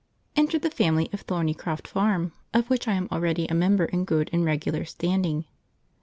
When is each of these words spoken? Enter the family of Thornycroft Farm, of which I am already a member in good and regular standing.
Enter 0.35 0.57
the 0.57 0.71
family 0.71 1.09
of 1.13 1.21
Thornycroft 1.21 1.87
Farm, 1.87 2.31
of 2.55 2.71
which 2.71 2.87
I 2.87 2.93
am 2.93 3.07
already 3.11 3.45
a 3.45 3.53
member 3.53 3.85
in 3.85 4.03
good 4.03 4.31
and 4.33 4.43
regular 4.43 4.83
standing. 4.83 5.45